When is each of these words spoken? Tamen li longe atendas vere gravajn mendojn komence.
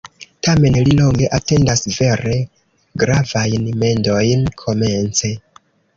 Tamen 0.45 0.77
li 0.85 0.95
longe 0.99 1.27
atendas 1.39 1.83
vere 1.97 2.35
gravajn 3.03 3.69
mendojn 3.85 4.45
komence. 4.63 5.35